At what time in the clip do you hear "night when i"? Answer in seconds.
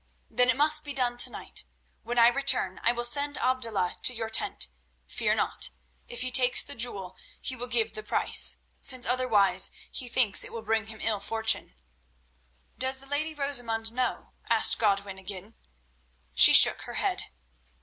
1.29-2.25